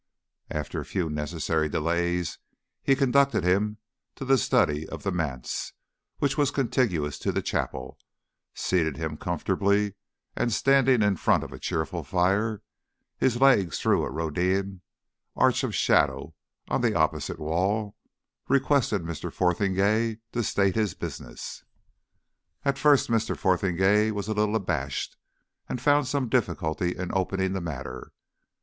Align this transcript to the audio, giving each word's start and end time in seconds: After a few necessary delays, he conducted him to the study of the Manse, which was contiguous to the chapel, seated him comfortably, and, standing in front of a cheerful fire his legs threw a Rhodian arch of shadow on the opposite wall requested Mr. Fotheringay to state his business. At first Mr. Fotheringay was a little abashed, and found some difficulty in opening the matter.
After 0.49 0.79
a 0.79 0.83
few 0.85 1.11
necessary 1.11 1.69
delays, 1.69 2.39
he 2.81 2.95
conducted 2.95 3.43
him 3.43 3.77
to 4.15 4.25
the 4.25 4.39
study 4.39 4.89
of 4.89 5.03
the 5.03 5.11
Manse, 5.11 5.73
which 6.17 6.39
was 6.39 6.49
contiguous 6.49 7.19
to 7.19 7.31
the 7.31 7.43
chapel, 7.43 7.99
seated 8.55 8.97
him 8.97 9.15
comfortably, 9.15 9.93
and, 10.35 10.51
standing 10.51 11.03
in 11.03 11.17
front 11.17 11.43
of 11.43 11.53
a 11.53 11.59
cheerful 11.59 12.03
fire 12.03 12.63
his 13.17 13.39
legs 13.39 13.79
threw 13.79 14.03
a 14.03 14.09
Rhodian 14.09 14.81
arch 15.35 15.63
of 15.63 15.75
shadow 15.75 16.33
on 16.67 16.81
the 16.81 16.95
opposite 16.95 17.37
wall 17.37 17.95
requested 18.49 19.03
Mr. 19.03 19.31
Fotheringay 19.31 20.17
to 20.31 20.41
state 20.41 20.73
his 20.73 20.95
business. 20.95 21.63
At 22.65 22.79
first 22.79 23.11
Mr. 23.11 23.37
Fotheringay 23.37 24.09
was 24.09 24.27
a 24.27 24.33
little 24.33 24.55
abashed, 24.55 25.15
and 25.69 25.79
found 25.79 26.07
some 26.07 26.27
difficulty 26.27 26.95
in 26.97 27.11
opening 27.13 27.53
the 27.53 27.61
matter. 27.61 28.13